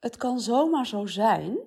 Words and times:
Het 0.00 0.16
kan 0.16 0.40
zomaar 0.40 0.86
zo 0.86 1.06
zijn 1.06 1.58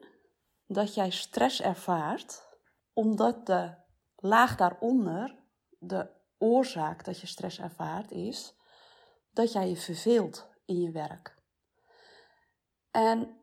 dat 0.67 0.93
jij 0.93 1.09
stress 1.09 1.61
ervaart 1.61 2.51
omdat 2.93 3.45
de 3.45 3.73
laag 4.15 4.55
daaronder, 4.55 5.35
de 5.79 6.09
oorzaak 6.37 7.05
dat 7.05 7.19
je 7.19 7.27
stress 7.27 7.59
ervaart, 7.59 8.11
is 8.11 8.55
dat 9.31 9.51
jij 9.51 9.69
je 9.69 9.75
verveelt 9.75 10.47
in 10.65 10.81
je 10.81 10.91
werk. 10.91 11.35
En 12.91 13.37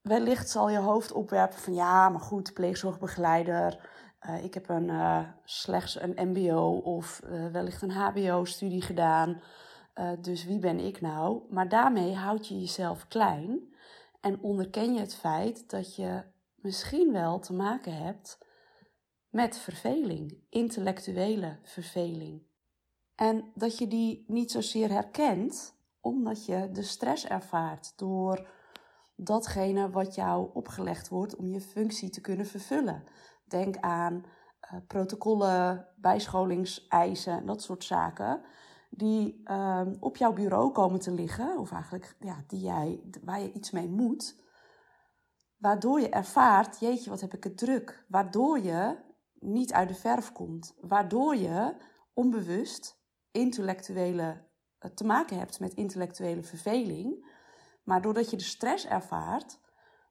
wellicht 0.00 0.50
zal 0.50 0.68
je 0.68 0.78
hoofd 0.78 1.12
opwerpen 1.12 1.58
van 1.58 1.74
ja, 1.74 2.08
maar 2.08 2.20
goed, 2.20 2.52
pleegzorgbegeleider, 2.52 3.90
uh, 4.20 4.44
ik 4.44 4.54
heb 4.54 4.68
een, 4.68 4.88
uh, 4.88 5.28
slechts 5.44 6.00
een 6.00 6.28
MBO 6.28 6.70
of 6.70 7.20
uh, 7.24 7.46
wellicht 7.46 7.82
een 7.82 7.90
HBO-studie 7.90 8.82
gedaan. 8.82 9.42
dus 10.20 10.44
wie 10.44 10.58
ben 10.58 10.80
ik 10.80 11.00
nou? 11.00 11.42
Maar 11.50 11.68
daarmee 11.68 12.14
houd 12.14 12.48
je 12.48 12.60
jezelf 12.60 13.08
klein 13.08 13.73
en 14.24 14.40
onderken 14.40 14.94
je 14.94 15.00
het 15.00 15.14
feit 15.14 15.70
dat 15.70 15.96
je 15.96 16.22
misschien 16.54 17.12
wel 17.12 17.38
te 17.38 17.52
maken 17.52 17.96
hebt 17.96 18.38
met 19.28 19.58
verveling, 19.58 20.38
intellectuele 20.48 21.58
verveling. 21.62 22.42
En 23.14 23.52
dat 23.54 23.78
je 23.78 23.88
die 23.88 24.24
niet 24.26 24.50
zozeer 24.50 24.90
herkent, 24.90 25.74
omdat 26.00 26.46
je 26.46 26.70
de 26.72 26.82
stress 26.82 27.26
ervaart 27.26 27.98
door 27.98 28.48
datgene 29.16 29.90
wat 29.90 30.14
jou 30.14 30.50
opgelegd 30.52 31.08
wordt 31.08 31.36
om 31.36 31.48
je 31.48 31.60
functie 31.60 32.10
te 32.10 32.20
kunnen 32.20 32.46
vervullen. 32.46 33.04
Denk 33.44 33.76
aan 33.76 34.14
uh, 34.14 34.80
protocollen, 34.86 35.88
bijscholingseisen, 35.96 37.46
dat 37.46 37.62
soort 37.62 37.84
zaken. 37.84 38.42
Die 38.96 39.42
uh, 39.44 39.86
op 40.00 40.16
jouw 40.16 40.32
bureau 40.32 40.72
komen 40.72 41.00
te 41.00 41.10
liggen, 41.10 41.58
of 41.58 41.72
eigenlijk 41.72 42.16
ja, 42.20 42.44
die 42.46 42.60
jij, 42.60 43.02
waar 43.24 43.40
je 43.40 43.52
iets 43.52 43.70
mee 43.70 43.88
moet. 43.88 44.42
Waardoor 45.56 46.00
je 46.00 46.08
ervaart, 46.08 46.80
jeetje, 46.80 47.10
wat 47.10 47.20
heb 47.20 47.34
ik 47.34 47.44
het 47.44 47.58
druk. 47.58 48.04
Waardoor 48.08 48.58
je 48.58 48.96
niet 49.38 49.72
uit 49.72 49.88
de 49.88 49.94
verf 49.94 50.32
komt. 50.32 50.74
Waardoor 50.80 51.36
je 51.36 51.76
onbewust 52.12 53.02
intellectuele, 53.30 54.46
eh, 54.78 54.90
te 54.90 55.04
maken 55.04 55.38
hebt 55.38 55.60
met 55.60 55.74
intellectuele 55.74 56.42
verveling. 56.42 57.32
Maar 57.82 58.02
doordat 58.02 58.30
je 58.30 58.36
de 58.36 58.42
stress 58.42 58.86
ervaart, 58.86 59.58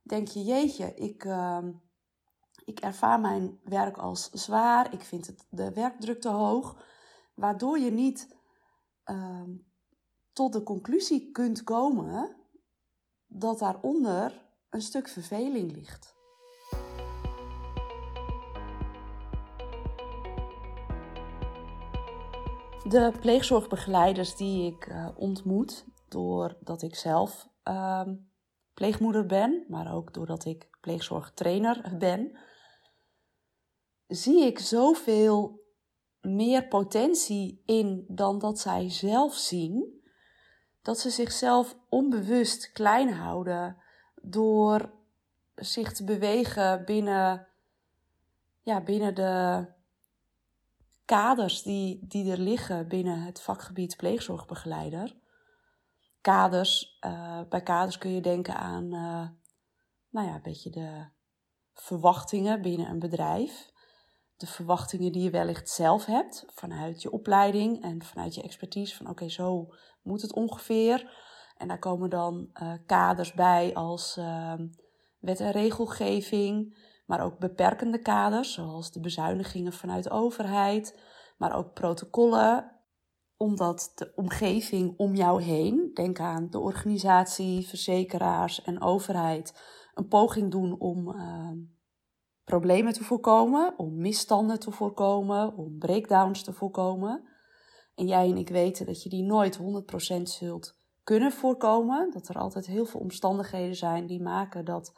denk 0.02 0.28
je, 0.28 0.44
jeetje, 0.44 0.94
ik, 0.94 1.24
uh, 1.24 1.58
ik 2.66 2.80
ervaar 2.80 3.20
mijn 3.20 3.60
werk 3.64 3.98
als 3.98 4.30
zwaar. 4.30 4.94
Ik 4.94 5.02
vind 5.02 5.28
het, 5.28 5.48
de 5.50 5.74
werkdruk 5.74 6.22
te 6.22 6.30
hoog. 6.30 6.86
Waardoor 7.36 7.80
je 7.80 7.92
niet 7.92 8.36
uh, 9.06 9.50
tot 10.34 10.54
de 10.54 10.64
conclusie 10.64 11.32
kunt 11.32 11.64
komen 11.64 12.36
dat 13.28 13.60
daaronder 13.60 14.46
een 14.70 14.82
stuk 14.82 15.08
verveling 15.08 15.72
ligt. 15.72 16.16
De 22.84 23.14
pleegzorgbegeleiders 23.20 24.36
die 24.36 24.72
ik 24.72 24.88
uh, 24.88 25.10
ontmoet, 25.16 25.86
doordat 26.08 26.82
ik 26.82 26.96
zelf 26.96 27.50
uh, 27.64 28.08
pleegmoeder 28.74 29.26
ben, 29.26 29.66
maar 29.68 29.94
ook 29.94 30.14
doordat 30.14 30.46
ik 30.46 30.70
pleegzorgtrainer 30.82 31.96
ben, 31.98 32.38
zie 34.08 34.46
ik 34.46 34.60
zoveel 34.60 35.63
meer 36.24 36.68
potentie 36.68 37.62
in 37.66 38.06
dan 38.08 38.40
dat 38.40 38.60
zij 38.60 38.90
zelf 38.90 39.34
zien, 39.34 40.02
dat 40.82 41.00
ze 41.00 41.10
zichzelf 41.10 41.78
onbewust 41.90 42.72
klein 42.72 43.14
houden 43.14 43.78
door 44.22 44.92
zich 45.56 45.94
te 45.94 46.04
bewegen 46.04 46.86
binnen, 46.86 47.48
ja, 48.62 48.82
binnen 48.82 49.16
de 49.16 49.66
kaders 51.06 51.62
die, 51.62 52.08
die 52.08 52.32
er 52.32 52.40
liggen 52.40 52.88
binnen 52.88 53.22
het 53.22 53.42
vakgebied 53.42 53.98
pleegzorgbegeleider. 53.98 55.16
Kaders, 56.22 57.00
uh, 57.06 57.42
bij 57.50 57.62
kaders 57.62 57.98
kun 57.98 58.12
je 58.12 58.22
denken 58.22 58.56
aan, 58.56 58.84
uh, 58.84 59.28
nou 60.10 60.28
ja, 60.28 60.36
een 60.36 60.42
beetje 60.42 60.70
de 60.70 61.06
verwachtingen 61.74 62.62
binnen 62.62 62.90
een 62.90 63.00
bedrijf. 63.00 63.72
De 64.38 64.48
verwachtingen 64.48 65.12
die 65.12 65.24
je 65.24 65.30
wellicht 65.30 65.70
zelf 65.70 66.06
hebt 66.06 66.46
vanuit 66.48 67.02
je 67.02 67.12
opleiding 67.12 67.84
en 67.84 68.04
vanuit 68.04 68.36
je 68.36 68.42
expertise. 68.42 68.96
Van 68.96 69.10
oké, 69.10 69.30
zo 69.30 69.74
moet 70.02 70.22
het 70.22 70.34
ongeveer. 70.34 71.22
En 71.58 71.68
daar 71.68 71.80
komen 71.80 72.10
dan 72.10 72.50
uh, 72.54 72.74
kaders 72.86 73.34
bij 73.34 73.74
als 73.74 74.20
wet 75.20 75.40
en 75.40 75.52
regelgeving, 75.52 76.78
maar 77.06 77.22
ook 77.22 77.40
beperkende 77.40 78.00
kaders, 78.00 78.54
zoals 78.54 78.92
de 78.92 79.00
bezuinigingen 79.00 79.74
vanuit 79.74 80.04
de 80.04 80.10
overheid, 80.10 81.00
maar 81.38 81.56
ook 81.56 81.74
protocollen, 81.74 82.72
omdat 83.38 83.92
de 83.96 84.12
omgeving 84.16 84.94
om 84.98 85.16
jou 85.16 85.42
heen, 85.42 85.92
denk 85.94 86.20
aan 86.20 86.50
de 86.50 86.60
organisatie, 86.60 87.68
verzekeraars 87.68 88.62
en 88.62 88.82
overheid, 88.82 89.62
een 89.94 90.08
poging 90.08 90.52
doen 90.52 90.80
om 90.80 91.08
uh, 91.16 91.52
problemen 92.44 92.94
te 92.94 93.04
voorkomen, 93.04 93.74
om 93.78 93.98
misstanden 93.98 94.60
te 94.60 94.72
voorkomen, 94.72 95.58
om 95.58 95.78
breakdowns 95.78 96.44
te 96.44 96.54
voorkomen. 96.54 97.28
En 97.96 98.08
jij 98.08 98.30
en 98.30 98.38
ik 98.38 98.50
weten 98.50 98.86
dat 98.86 99.04
je 99.04 99.10
die 99.10 99.24
nooit 99.24 99.60
100% 99.60 100.22
zult 100.22 100.76
kunnen 101.04 101.32
voorkomen. 101.32 102.12
Dat 102.12 102.28
er 102.28 102.38
altijd 102.38 102.66
heel 102.66 102.86
veel 102.86 103.00
omstandigheden 103.00 103.76
zijn 103.76 104.06
die 104.06 104.22
maken 104.22 104.66
dat 104.66 104.94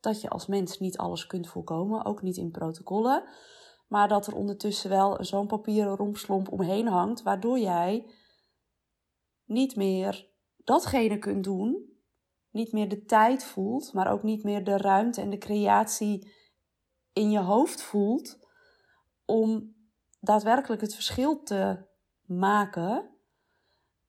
dat 0.00 0.20
je 0.20 0.28
als 0.28 0.46
mens 0.46 0.78
niet 0.78 0.98
alles 0.98 1.26
kunt 1.26 1.48
voorkomen, 1.48 2.04
ook 2.04 2.22
niet 2.22 2.36
in 2.36 2.50
protocollen. 2.50 3.24
Maar 3.88 4.08
dat 4.08 4.26
er 4.26 4.34
ondertussen 4.34 4.90
wel 4.90 5.24
zo'n 5.24 5.46
papieren 5.46 5.96
rompslomp 5.96 6.52
omheen 6.52 6.88
hangt, 6.88 7.22
waardoor 7.22 7.58
jij 7.58 8.10
niet 9.44 9.76
meer 9.76 10.30
datgene 10.56 11.18
kunt 11.18 11.44
doen, 11.44 11.92
niet 12.50 12.72
meer 12.72 12.88
de 12.88 13.04
tijd 13.04 13.44
voelt, 13.44 13.92
maar 13.92 14.12
ook 14.12 14.22
niet 14.22 14.42
meer 14.42 14.64
de 14.64 14.76
ruimte 14.76 15.20
en 15.20 15.30
de 15.30 15.38
creatie 15.38 16.32
in 17.12 17.30
je 17.30 17.40
hoofd 17.40 17.82
voelt 17.82 18.38
om 19.24 19.74
daadwerkelijk 20.20 20.80
het 20.80 20.94
verschil 20.94 21.42
te 21.42 21.86
maken 22.26 23.10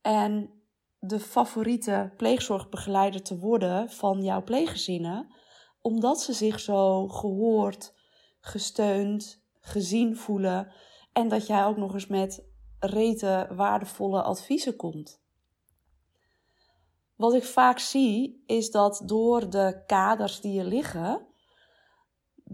en 0.01 0.61
de 0.99 1.19
favoriete 1.19 2.13
pleegzorgbegeleider 2.17 3.23
te 3.23 3.37
worden 3.37 3.89
van 3.89 4.23
jouw 4.23 4.43
pleeggezinnen 4.43 5.33
omdat 5.81 6.21
ze 6.21 6.33
zich 6.33 6.59
zo 6.59 7.07
gehoord, 7.07 7.93
gesteund, 8.39 9.43
gezien 9.59 10.17
voelen 10.17 10.71
en 11.13 11.27
dat 11.27 11.47
jij 11.47 11.65
ook 11.65 11.77
nog 11.77 11.93
eens 11.93 12.07
met 12.07 12.45
rete 12.79 13.47
waardevolle 13.55 14.21
adviezen 14.21 14.75
komt. 14.75 15.21
Wat 17.15 17.33
ik 17.33 17.43
vaak 17.43 17.79
zie 17.79 18.43
is 18.45 18.71
dat 18.71 19.01
door 19.05 19.49
de 19.49 19.83
kaders 19.87 20.41
die 20.41 20.59
er 20.59 20.65
liggen, 20.65 21.27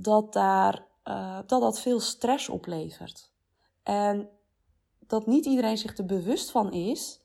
dat 0.01 0.33
daar, 0.33 0.85
uh, 1.03 1.37
dat, 1.45 1.61
dat 1.61 1.79
veel 1.79 1.99
stress 1.99 2.49
oplevert. 2.49 3.31
En 3.83 4.29
dat 4.99 5.27
niet 5.27 5.45
iedereen 5.45 5.77
zich 5.77 5.97
er 5.97 6.05
bewust 6.05 6.51
van 6.51 6.71
is 6.71 7.21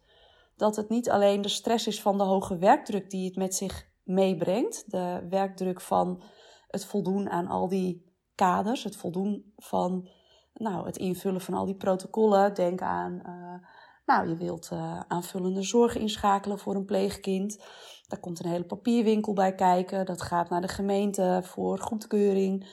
dat 0.56 0.76
het 0.76 0.88
niet 0.88 1.10
alleen 1.10 1.42
de 1.42 1.48
stress 1.48 1.86
is 1.86 2.02
van 2.02 2.18
de 2.18 2.24
hoge 2.24 2.58
werkdruk 2.58 3.10
die 3.10 3.24
het 3.26 3.36
met 3.36 3.54
zich 3.54 3.88
meebrengt. 4.02 4.90
De 4.90 5.26
werkdruk 5.30 5.80
van 5.80 6.22
het 6.68 6.84
voldoen 6.84 7.30
aan 7.30 7.46
al 7.46 7.68
die 7.68 8.12
kaders, 8.34 8.84
het 8.84 8.96
voldoen 8.96 9.52
van 9.56 10.08
nou, 10.54 10.86
het 10.86 10.96
invullen 10.96 11.40
van 11.40 11.54
al 11.54 11.64
die 11.64 11.74
protocollen. 11.74 12.54
Denk 12.54 12.82
aan, 12.82 13.22
uh, 13.26 13.68
nou, 14.06 14.28
je 14.28 14.36
wilt 14.36 14.70
uh, 14.72 15.00
aanvullende 15.08 15.62
zorg 15.62 15.96
inschakelen 15.96 16.58
voor 16.58 16.74
een 16.74 16.84
pleegkind. 16.84 17.64
Daar 18.08 18.20
komt 18.20 18.44
een 18.44 18.50
hele 18.50 18.64
papierwinkel 18.64 19.32
bij 19.32 19.54
kijken. 19.54 20.06
Dat 20.06 20.22
gaat 20.22 20.48
naar 20.48 20.60
de 20.60 20.68
gemeente 20.68 21.40
voor 21.44 21.78
goedkeuring. 21.78 22.66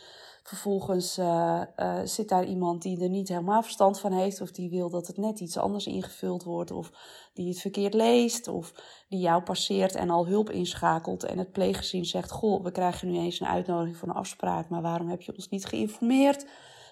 Vervolgens 0.44 1.18
uh, 1.18 1.62
uh, 1.78 2.00
zit 2.04 2.30
daar 2.30 2.46
iemand 2.46 2.82
die 2.82 3.04
er 3.04 3.10
niet 3.10 3.28
helemaal 3.28 3.64
verstand 3.64 4.00
van 4.00 4.12
heeft, 4.12 4.42
of 4.42 4.52
die 4.52 4.70
wil 4.70 4.90
dat 4.90 5.08
het 5.08 5.18
net 5.18 5.40
iets 5.40 5.58
anders 5.58 5.86
ingevuld 5.86 6.44
wordt, 6.44 6.72
of 6.72 6.92
die 7.34 7.48
het 7.48 7.60
verkeerd 7.60 7.94
leest, 7.94 8.48
of 8.48 8.74
die 9.10 9.20
jou 9.20 9.44
passeert 9.44 9.96
en 9.96 10.10
al 10.10 10.28
hulp 10.28 10.50
inschakelt 10.50 11.24
en 11.24 11.38
het 11.38 11.52
pleeggezin 11.52 12.06
zegt: 12.06 12.32
Goh, 12.32 12.64
we 12.64 12.72
krijgen 12.72 13.12
nu 13.12 13.18
eens 13.18 13.40
een 13.40 13.48
uitnodiging 13.48 13.98
voor 13.98 14.08
een 14.08 14.16
afspraak, 14.16 14.70
maar 14.70 14.82
waarom 14.82 15.10
heb 15.10 15.22
je 15.22 15.34
ons 15.36 15.50
niet 15.50 15.66
geïnformeerd? 15.66 16.46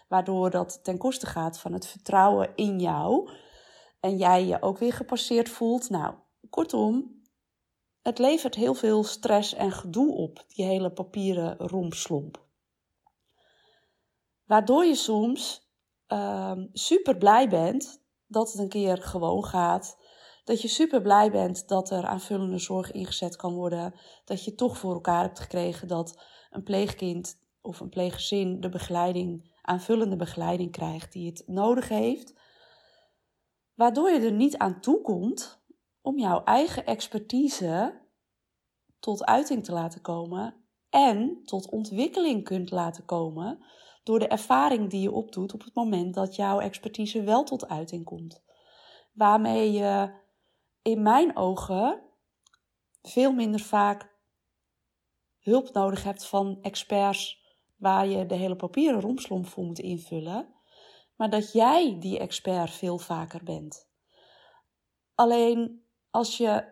Waardoor 0.07 0.49
dat 0.49 0.83
ten 0.83 0.97
koste 0.97 1.25
gaat 1.25 1.59
van 1.59 1.73
het 1.73 1.87
vertrouwen 1.87 2.49
in 2.55 2.79
jou 2.79 3.29
en 3.99 4.17
jij 4.17 4.45
je 4.45 4.61
ook 4.61 4.77
weer 4.77 4.93
gepasseerd 4.93 5.49
voelt. 5.49 5.89
Nou, 5.89 6.13
kortom, 6.49 7.18
het 8.09 8.19
levert 8.19 8.55
heel 8.55 8.73
veel 8.73 9.03
stress 9.03 9.53
en 9.53 9.71
gedoe 9.71 10.15
op, 10.15 10.43
die 10.47 10.65
hele 10.65 10.91
papieren 10.91 11.57
rompslomp. 11.57 12.45
Waardoor 14.45 14.85
je 14.85 14.95
soms 14.95 15.69
uh, 16.07 16.57
super 16.73 17.17
blij 17.17 17.49
bent 17.49 18.03
dat 18.27 18.51
het 18.51 18.61
een 18.61 18.69
keer 18.69 18.97
gewoon 18.97 19.45
gaat. 19.45 19.97
Dat 20.43 20.61
je 20.61 20.67
super 20.67 21.01
blij 21.01 21.31
bent 21.31 21.67
dat 21.67 21.89
er 21.89 22.05
aanvullende 22.05 22.57
zorg 22.57 22.91
ingezet 22.91 23.35
kan 23.35 23.53
worden. 23.53 23.93
Dat 24.25 24.43
je 24.43 24.55
toch 24.55 24.77
voor 24.77 24.93
elkaar 24.93 25.21
hebt 25.21 25.39
gekregen 25.39 25.87
dat 25.87 26.23
een 26.49 26.63
pleegkind 26.63 27.39
of 27.61 27.79
een 27.79 27.89
pleeggezin 27.89 28.59
de 28.59 28.69
begeleiding, 28.69 29.57
aanvullende 29.61 30.15
begeleiding 30.15 30.71
krijgt 30.71 31.11
die 31.11 31.27
het 31.27 31.43
nodig 31.45 31.89
heeft. 31.89 32.33
Waardoor 33.75 34.09
je 34.09 34.19
er 34.19 34.31
niet 34.31 34.57
aan 34.57 34.81
toe 34.81 35.01
komt 35.01 35.58
om 36.09 36.19
jouw 36.19 36.43
eigen 36.43 36.85
expertise 36.85 38.01
tot 38.99 39.25
uiting 39.25 39.63
te 39.63 39.71
laten 39.71 40.01
komen 40.01 40.55
en 40.89 41.41
tot 41.45 41.69
ontwikkeling 41.69 42.43
kunt 42.43 42.71
laten 42.71 43.05
komen 43.05 43.65
door 44.03 44.19
de 44.19 44.27
ervaring 44.27 44.89
die 44.89 45.01
je 45.01 45.11
opdoet 45.11 45.53
op 45.53 45.63
het 45.63 45.73
moment 45.75 46.13
dat 46.13 46.35
jouw 46.35 46.59
expertise 46.59 47.23
wel 47.23 47.43
tot 47.43 47.67
uiting 47.67 48.05
komt. 48.05 48.43
Waarmee 49.13 49.71
je 49.71 50.13
in 50.81 51.01
mijn 51.01 51.35
ogen 51.35 52.01
veel 53.01 53.31
minder 53.31 53.59
vaak 53.59 54.17
hulp 55.39 55.73
nodig 55.73 56.03
hebt 56.03 56.25
van 56.25 56.57
experts 56.61 57.43
waar 57.75 58.07
je 58.07 58.25
de 58.25 58.35
hele 58.35 58.55
papieren 58.55 59.01
romslomp 59.01 59.47
voor 59.47 59.63
moet 59.63 59.79
invullen, 59.79 60.53
maar 61.15 61.29
dat 61.29 61.51
jij 61.51 61.99
die 61.99 62.19
expert 62.19 62.71
veel 62.71 62.97
vaker 62.97 63.43
bent. 63.43 63.87
Alleen 65.15 65.87
als 66.11 66.37
je 66.37 66.65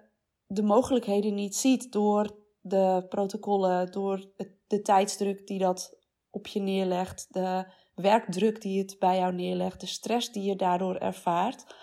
de 0.47 0.63
mogelijkheden 0.63 1.33
niet 1.33 1.55
ziet 1.55 1.91
door 1.91 2.35
de 2.61 3.05
protocollen, 3.09 3.91
door 3.91 4.31
de 4.67 4.81
tijdsdruk 4.81 5.47
die 5.47 5.59
dat 5.59 5.97
op 6.29 6.47
je 6.47 6.59
neerlegt, 6.59 7.33
de 7.33 7.65
werkdruk 7.95 8.61
die 8.61 8.79
het 8.79 8.95
bij 8.99 9.17
jou 9.17 9.33
neerlegt, 9.33 9.79
de 9.79 9.87
stress 9.87 10.31
die 10.31 10.43
je 10.43 10.55
daardoor 10.55 10.95
ervaart, 10.95 11.75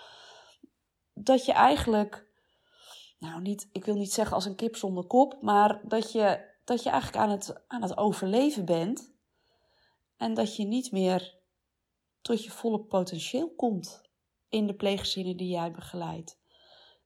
dat 1.13 1.45
je 1.45 1.51
eigenlijk, 1.51 2.27
nou 3.19 3.41
niet, 3.41 3.69
ik 3.71 3.85
wil 3.85 3.95
niet 3.95 4.13
zeggen 4.13 4.35
als 4.35 4.45
een 4.45 4.55
kip 4.55 4.75
zonder 4.75 5.05
kop, 5.05 5.37
maar 5.41 5.81
dat 5.87 6.11
je, 6.11 6.53
dat 6.63 6.83
je 6.83 6.89
eigenlijk 6.89 7.23
aan 7.23 7.29
het, 7.29 7.63
aan 7.67 7.81
het 7.81 7.97
overleven 7.97 8.65
bent 8.65 9.13
en 10.17 10.33
dat 10.33 10.55
je 10.55 10.65
niet 10.65 10.91
meer 10.91 11.37
tot 12.21 12.43
je 12.43 12.51
volle 12.51 12.79
potentieel 12.79 13.53
komt 13.55 14.01
in 14.49 14.67
de 14.67 14.75
pleeggezinnen 14.75 15.37
die 15.37 15.49
jij 15.49 15.71
begeleidt. 15.71 16.39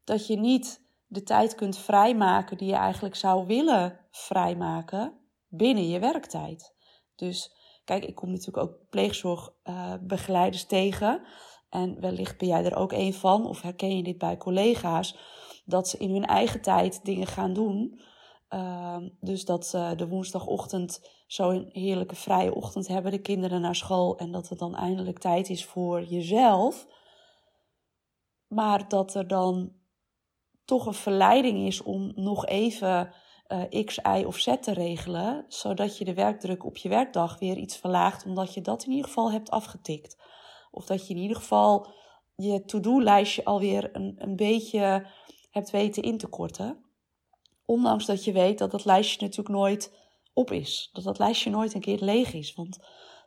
Dat 0.10 0.28
je 0.28 0.38
niet 0.38 0.82
de 1.08 1.24
tijd 1.24 1.56
kunt 1.56 1.78
vrijmaken 1.78 2.58
die 2.58 2.68
je 2.68 2.76
eigenlijk 2.76 3.16
zou 3.16 3.46
willen 3.46 4.00
vrijmaken 4.12 5.14
binnen 5.48 5.88
je 5.88 6.00
werktijd. 6.00 6.74
Dus 7.16 7.54
kijk, 7.86 8.06
ik 8.06 8.16
kom 8.16 8.32
natuurlijk 8.32 8.68
ook 8.68 8.90
pleegzorgbegeleiders 8.90 10.66
tegen. 10.66 11.22
En 11.70 12.00
wellicht 12.00 12.38
ben 12.38 12.48
jij 12.48 12.66
er 12.66 12.76
ook 12.76 12.92
een 12.92 13.14
van, 13.14 13.48
of 13.48 13.62
herken 13.62 13.98
je 13.98 14.04
dit 14.04 14.18
bij 14.18 14.38
collega's, 14.38 15.18
dat 15.66 15.88
ze 15.88 15.98
in 15.98 16.12
hun 16.14 16.26
eigen 16.26 16.62
tijd 16.62 17.06
dingen 17.06 17.28
gaan 17.28 17.54
doen. 17.54 18.02
Ehm, 18.48 19.10
dus 19.20 19.46
dat 19.46 19.66
ze 19.66 19.94
de 19.98 20.08
woensdagochtend 20.08 21.10
zo'n 21.28 21.70
heerlijke 21.72 22.16
vrije 22.16 22.56
ochtend 22.56 22.88
hebben, 22.88 23.12
de 23.12 23.22
kinderen 23.22 23.62
naar 23.62 23.76
school, 23.76 24.18
en 24.18 24.32
dat 24.32 24.50
het 24.50 24.60
dan 24.60 24.76
eindelijk 24.76 25.20
tijd 25.20 25.50
is 25.50 25.66
voor 25.66 26.04
jezelf. 26.04 26.88
Maar 28.48 28.88
dat 28.88 29.16
er 29.16 29.28
dan 29.28 29.78
toch 30.70 30.86
een 30.86 30.94
verleiding 30.94 31.68
is 31.68 31.82
om 31.82 32.12
nog 32.16 32.46
even 32.46 33.14
uh, 33.48 33.86
X, 33.86 33.98
Y 33.98 34.24
of 34.26 34.38
Z 34.38 34.56
te 34.62 34.74
regelen, 34.74 35.46
zodat 35.48 35.98
je 35.98 36.06
de 36.06 36.14
werkdruk 36.14 36.66
op 36.66 36.78
je 36.78 36.90
werkdag 36.90 37.40
weer 37.40 37.58
iets 37.58 37.78
verlaagt, 37.78 38.26
omdat 38.26 38.54
je 38.54 38.62
dat 38.62 38.84
in 38.84 38.90
ieder 38.90 39.06
geval 39.06 39.32
hebt 39.32 39.50
afgetikt. 39.50 40.18
Of 40.72 40.86
dat 40.86 41.08
je 41.08 41.14
in 41.14 41.20
ieder 41.20 41.38
geval 41.38 41.88
je 42.36 42.66
to-do-lijstje 42.66 43.46
alweer 43.46 43.90
een, 43.96 44.16
een 44.18 44.36
beetje 44.36 45.08
hebt 45.52 45.70
weten 45.70 46.04
in 46.04 46.18
te 46.18 46.28
korten. 46.28 46.86
Ondanks 47.66 48.06
dat 48.06 48.24
je 48.24 48.32
weet 48.32 48.58
dat 48.58 48.72
dat 48.72 48.86
lijstje 48.86 49.22
natuurlijk 49.22 49.56
nooit 49.56 49.94
op 50.34 50.52
is. 50.52 50.90
Dat 50.94 51.04
dat 51.04 51.20
lijstje 51.20 51.50
nooit 51.50 51.74
een 51.74 51.82
keer 51.82 52.00
leeg 52.00 52.34
is. 52.34 52.54
Want 52.54 52.80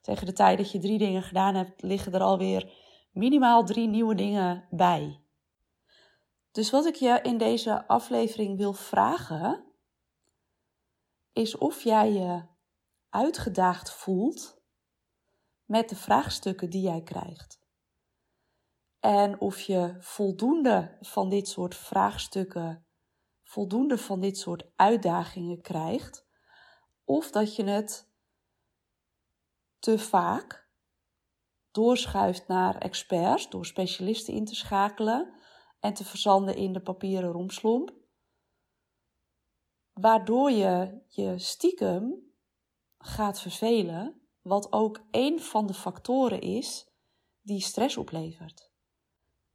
tegen 0.03 0.27
de 0.27 0.33
tijd 0.33 0.59
dat 0.59 0.73
je 0.73 0.79
drie 0.79 0.99
dingen 0.99 1.23
gedaan 1.23 1.55
hebt, 1.55 1.83
liggen 1.83 2.13
er 2.13 2.23
alweer 2.23 2.73
minimaal 3.13 3.65
drie 3.65 3.89
nieuwe 3.89 4.15
dingen 4.15 4.65
bij. 4.71 5.22
Dus 6.53 6.71
wat 6.71 6.87
ik 6.87 6.95
je 6.95 7.21
in 7.23 7.39
deze 7.39 7.87
aflevering 7.87 8.57
wil 8.57 8.73
vragen, 8.73 9.65
is 11.33 11.59
of 11.59 11.83
jij 11.83 12.13
je 12.13 12.43
uitgedaagd 13.11 13.91
voelt 13.91 14.61
met 15.65 15.89
de 15.89 15.97
vraagstukken 15.97 16.71
die 16.71 16.83
jij 16.83 17.03
krijgt. 17.03 17.61
En 19.01 19.41
of 19.41 19.61
je 19.61 19.97
voldoende 19.99 20.97
van 21.01 21.29
dit 21.29 21.49
soort 21.49 21.77
vraagstukken, 21.77 22.87
voldoende 23.43 23.99
van 23.99 24.21
dit 24.21 24.39
soort 24.39 24.65
uitdagingen 24.77 25.61
krijgt, 25.61 26.27
of 27.05 27.31
dat 27.31 27.57
je 27.57 27.65
het 27.65 28.11
te 29.79 29.99
vaak 29.99 30.69
doorschuift 31.71 32.47
naar 32.47 32.79
experts 32.79 33.51
door 33.51 33.67
specialisten 33.67 34.35
in 34.35 34.45
te 34.45 34.55
schakelen 34.55 35.35
en 35.83 35.95
te 35.95 36.05
verzanden 36.05 36.57
in 36.57 36.73
de 36.73 36.81
papieren 36.81 37.31
romslomp 37.31 38.01
waardoor 39.93 40.51
je 40.51 41.03
je 41.09 41.39
stiekem 41.39 42.33
gaat 42.99 43.41
vervelen, 43.41 44.21
wat 44.41 44.73
ook 44.73 45.01
een 45.11 45.41
van 45.41 45.67
de 45.67 45.75
factoren 45.75 46.41
is 46.41 46.91
die 47.41 47.61
stress 47.61 47.97
oplevert. 47.97 48.71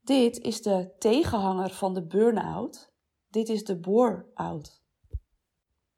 Dit 0.01 0.37
is 0.37 0.61
de 0.61 0.95
tegenhanger 0.99 1.69
van 1.69 1.93
de 1.93 2.05
burn-out. 2.05 2.93
Dit 3.27 3.49
is 3.49 3.63
de 3.63 3.79
bore-out. 3.79 4.83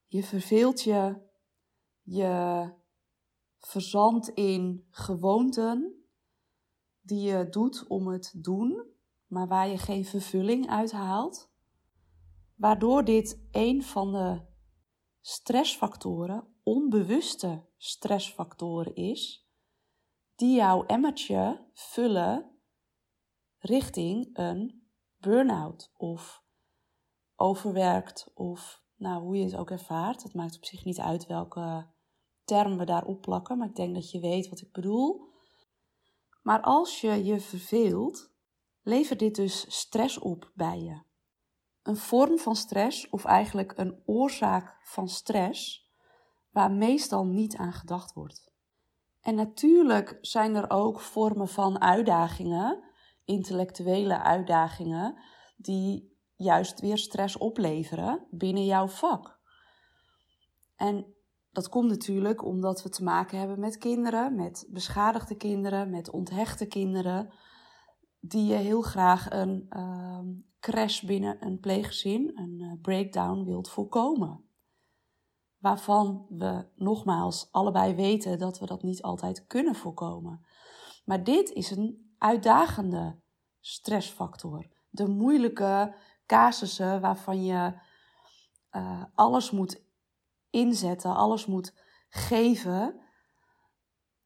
Je 0.06 0.24
verveelt 0.24 0.82
je, 0.82 1.28
je 2.02 2.74
verzandt 3.58 4.28
in 4.28 4.88
gewoonten 4.90 6.04
die 7.02 7.22
je 7.22 7.50
doet 7.50 7.88
om 7.88 8.08
het 8.08 8.34
doen, 8.36 8.86
maar 9.30 9.48
waar 9.48 9.68
je 9.68 9.78
geen 9.78 10.06
vervulling 10.06 10.70
uit 10.70 10.92
haalt 10.92 11.52
waardoor 12.56 13.04
dit 13.04 13.48
een 13.52 13.84
van 13.84 14.12
de 14.12 14.42
stressfactoren, 15.22 16.48
onbewuste 16.64 17.66
stressfactoren 17.78 18.96
is, 18.96 19.48
die 20.36 20.56
jouw 20.56 20.86
emmertje 20.86 21.66
vullen 21.74 22.60
richting 23.58 24.30
een 24.34 24.88
burn-out 25.18 25.92
of 25.98 26.44
overwerkt 27.36 28.32
of 28.34 28.84
nou, 28.96 29.22
hoe 29.22 29.38
je 29.38 29.44
het 29.44 29.56
ook 29.56 29.72
ervaart. 29.72 30.24
Het 30.24 30.34
maakt 30.34 30.56
op 30.56 30.66
zich 30.66 30.86
niet 30.86 31.00
uit 31.00 31.28
welke 31.28 31.88
term 32.44 32.78
we 32.78 32.86
daarop 32.86 33.22
plakken, 33.22 33.58
maar 33.58 33.68
ik 33.68 33.76
denk 33.76 33.94
dat 33.94 34.12
je 34.12 34.20
weet 34.20 34.50
wat 34.50 34.62
ik 34.62 34.72
bedoel. 34.72 35.28
Maar 36.42 36.62
als 36.62 37.02
je 37.02 37.24
je 37.24 37.40
verveelt, 37.40 38.29
levert 38.90 39.20
dit 39.20 39.36
dus 39.36 39.66
stress 39.68 40.20
op 40.20 40.52
bij 40.54 40.80
je 40.80 41.08
een 41.84 41.98
vorm 41.98 42.40
van 42.40 42.56
stress, 42.56 43.10
of 43.10 43.26
eigenlijk 43.26 43.74
een 43.76 44.02
oorzaak 44.06 44.78
van 44.84 45.08
stress, 45.08 45.90
waar 46.52 46.72
meestal 46.72 47.26
niet 47.26 47.56
aan 47.56 47.74
gedacht 47.74 48.14
wordt. 48.14 48.52
En 49.22 49.36
natuurlijk 49.36 50.18
zijn 50.22 50.56
er 50.56 50.70
ook 50.70 51.00
vormen 51.00 51.48
van 51.48 51.82
uitdagingen, 51.82 52.84
intellectuele 53.26 54.22
uitdagingen, 54.22 55.22
die 55.58 56.18
juist 56.36 56.80
weer 56.80 56.98
stress 56.98 57.38
opleveren 57.38 58.28
binnen 58.30 58.66
jouw 58.66 58.88
vak. 58.88 59.40
En 60.76 61.14
dat 61.52 61.70
komt 61.70 61.90
natuurlijk 61.90 62.44
omdat 62.44 62.84
we 62.84 62.90
te 62.90 63.04
maken 63.04 63.40
hebben 63.40 63.60
met 63.60 63.78
kinderen, 63.78 64.36
met 64.36 64.68
beschadigde 64.70 65.36
kinderen, 65.36 65.90
met 65.90 66.10
onthechte 66.10 66.66
kinderen, 66.66 67.34
die 68.20 68.46
je 68.46 68.56
heel 68.56 68.82
graag 68.82 69.32
een 69.32 69.66
uh, 69.70 70.20
crash 70.60 71.02
binnen 71.02 71.46
een 71.46 71.60
pleeggezin, 71.60 72.32
een 72.36 72.60
uh, 72.60 72.74
breakdown 72.82 73.44
wilt 73.44 73.70
voorkomen. 73.70 74.44
Waarvan 75.58 76.26
we 76.30 76.66
nogmaals 76.76 77.48
allebei 77.52 77.96
weten 77.96 78.40
dat 78.40 78.60
we 78.60 78.66
dat 78.66 78.84
niet 78.84 79.02
altijd 79.02 79.48
kunnen 79.48 79.76
voorkomen. 79.76 80.46
Maar 81.06 81.24
dit 81.24 81.50
is 81.50 81.72
een 81.72 82.14
uitdagende 82.18 83.20
stressfactor. 83.60 84.68
De 84.90 85.08
moeilijke 85.08 85.96
casussen 86.26 87.02
waarvan 87.02 87.44
je 87.44 87.74
uh, 88.72 89.04
alles 89.16 89.52
moet 89.52 89.84
inzetten, 90.50 91.16
alles 91.16 91.46
moet 91.46 91.74
geven 92.10 93.02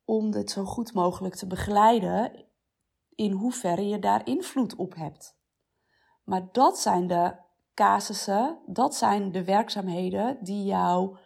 om 0.05 0.31
dit 0.31 0.51
zo 0.51 0.65
goed 0.65 0.93
mogelijk 0.93 1.35
te 1.35 1.47
begeleiden 1.47 2.42
in 3.15 3.31
hoeverre 3.31 3.87
je 3.87 3.99
daar 3.99 4.25
invloed 4.27 4.75
op 4.75 4.95
hebt. 4.95 5.37
Maar 6.23 6.51
dat 6.51 6.79
zijn 6.79 7.07
de 7.07 7.35
casussen, 7.73 8.59
dat 8.65 8.95
zijn 8.95 9.31
de 9.31 9.43
werkzaamheden 9.43 10.43
die 10.43 10.63
jou 10.63 11.17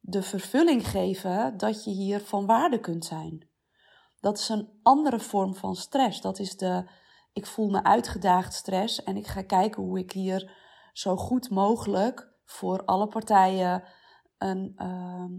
de 0.00 0.22
vervulling 0.22 0.88
geven 0.88 1.56
dat 1.56 1.84
je 1.84 1.90
hier 1.90 2.20
van 2.20 2.46
waarde 2.46 2.80
kunt 2.80 3.04
zijn. 3.04 3.50
Dat 4.20 4.38
is 4.38 4.48
een 4.48 4.78
andere 4.82 5.20
vorm 5.20 5.54
van 5.54 5.74
stress. 5.74 6.20
Dat 6.20 6.38
is 6.38 6.56
de 6.56 6.90
ik 7.32 7.46
voel 7.46 7.70
me 7.70 7.82
uitgedaagd 7.82 8.54
stress 8.54 9.02
en 9.02 9.16
ik 9.16 9.26
ga 9.26 9.42
kijken 9.42 9.82
hoe 9.82 9.98
ik 9.98 10.12
hier 10.12 10.56
zo 10.92 11.16
goed 11.16 11.50
mogelijk 11.50 12.34
voor 12.44 12.84
alle 12.84 13.08
partijen 13.08 13.84
een, 14.38 14.72
ehm, 14.76 15.32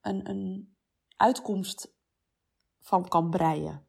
een, 0.00 0.28
een 0.28 0.76
uitkomst 1.16 1.94
van 2.80 3.08
kan 3.08 3.30
breien. 3.30 3.86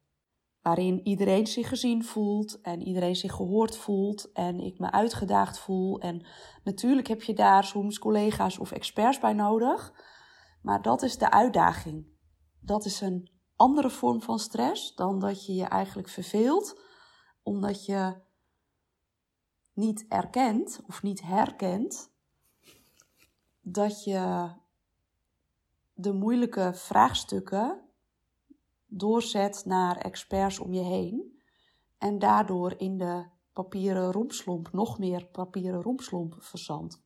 Waarin 0.64 1.08
iedereen 1.08 1.48
zich 1.48 1.68
gezien 1.68 2.04
voelt 2.04 2.62
en 2.62 2.82
iedereen 2.82 3.16
zich 3.16 3.34
gehoord 3.34 3.78
voelt 3.78 4.32
en 4.32 4.60
ik 4.60 4.80
me 4.80 4.92
uitgedaagd 4.92 5.60
voel. 5.60 6.00
En 6.00 6.26
natuurlijk 6.64 7.08
heb 7.08 7.22
je 7.22 7.34
daar 7.34 7.64
soms 7.64 8.00
collega's 8.00 8.58
of 8.60 8.72
experts 8.72 9.20
bij 9.20 9.34
nodig. 9.34 9.94
Maar 10.62 10.82
dat 10.82 11.02
is 11.02 11.18
de 11.18 11.32
uitdaging. 11.32 12.08
Dat 12.60 12.86
is 12.86 13.02
een 13.02 13.32
andere 13.56 13.90
vorm 13.90 14.22
van 14.22 14.40
stress 14.40 14.96
dan 14.96 15.20
dat 15.20 15.46
je 15.46 15.54
je 15.54 15.66
eigenlijk 15.66 16.10
verveelt, 16.10 16.82
omdat 17.42 17.86
je 17.86 18.22
niet 19.74 20.06
erkent 20.08 20.82
of 20.88 21.04
niet 21.04 21.22
herkent 21.22 22.12
dat 23.62 24.04
je 24.04 24.52
de 25.94 26.14
moeilijke 26.14 26.72
vraagstukken 26.74 27.83
doorzet 28.98 29.66
naar 29.66 29.98
experts 29.98 30.60
om 30.60 30.74
je 30.74 30.84
heen 30.84 31.42
en 31.98 32.20
daardoor 32.20 32.74
in 32.78 32.98
de 32.98 33.26
papieren 33.54 34.12
rompslomp 34.12 34.72
nog 34.72 35.00
meer 35.00 35.26
papieren 35.26 35.82
rompslomp 35.82 36.36
verzandt. 36.40 37.02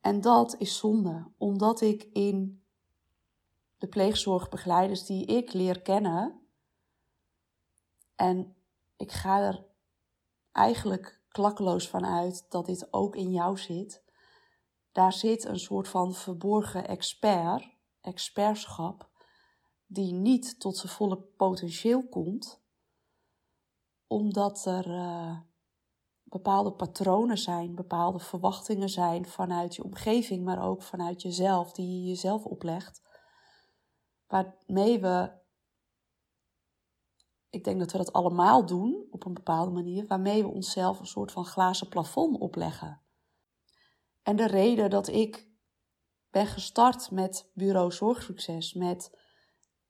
En 0.00 0.20
dat 0.20 0.54
is 0.58 0.78
zonde, 0.78 1.30
omdat 1.38 1.80
ik 1.80 2.02
in 2.12 2.62
de 3.78 3.88
pleegzorgbegeleiders 3.88 5.04
die 5.04 5.24
ik 5.26 5.52
leer 5.52 5.82
kennen, 5.82 6.40
en 8.16 8.56
ik 8.96 9.12
ga 9.12 9.40
er 9.40 9.64
eigenlijk 10.52 11.20
klakkeloos 11.28 11.88
van 11.88 12.06
uit 12.06 12.46
dat 12.48 12.66
dit 12.66 12.88
ook 12.90 13.16
in 13.16 13.30
jou 13.30 13.58
zit. 13.58 14.02
Daar 14.92 15.12
zit 15.12 15.44
een 15.44 15.58
soort 15.58 15.88
van 15.88 16.14
verborgen 16.14 16.88
expert, 16.88 17.76
expertschap, 18.00 19.10
die 19.92 20.12
niet 20.12 20.60
tot 20.60 20.76
zijn 20.76 20.92
volle 20.92 21.16
potentieel 21.16 22.08
komt, 22.08 22.60
omdat 24.06 24.64
er 24.66 24.86
uh, 24.86 25.38
bepaalde 26.22 26.72
patronen 26.72 27.38
zijn, 27.38 27.74
bepaalde 27.74 28.18
verwachtingen 28.18 28.88
zijn 28.88 29.26
vanuit 29.26 29.74
je 29.74 29.84
omgeving, 29.84 30.44
maar 30.44 30.62
ook 30.62 30.82
vanuit 30.82 31.22
jezelf, 31.22 31.72
die 31.72 31.86
je 32.00 32.08
jezelf 32.08 32.44
oplegt, 32.44 33.02
waarmee 34.26 35.00
we, 35.00 35.32
ik 37.50 37.64
denk 37.64 37.78
dat 37.78 37.92
we 37.92 37.98
dat 37.98 38.12
allemaal 38.12 38.66
doen 38.66 39.06
op 39.10 39.24
een 39.24 39.34
bepaalde 39.34 39.70
manier, 39.70 40.06
waarmee 40.06 40.42
we 40.42 40.48
onszelf 40.48 41.00
een 41.00 41.06
soort 41.06 41.32
van 41.32 41.44
glazen 41.44 41.88
plafond 41.88 42.38
opleggen. 42.38 43.00
En 44.22 44.36
de 44.36 44.46
reden 44.46 44.90
dat 44.90 45.08
ik 45.08 45.50
ben 46.30 46.46
gestart 46.46 47.10
met 47.10 47.50
Bureau 47.54 47.92
Zorgsucces, 47.92 48.72
met 48.72 49.21